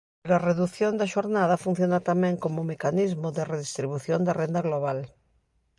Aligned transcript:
Pero 0.21 0.33
a 0.35 0.43
redución 0.49 0.91
da 0.99 1.11
xornada 1.13 1.61
funciona 1.65 1.99
tamén 2.09 2.35
como 2.43 2.69
mecanismo 2.71 3.27
de 3.35 3.47
redistribución 3.53 4.19
da 4.23 4.37
renda 4.41 4.61
global. 4.67 4.99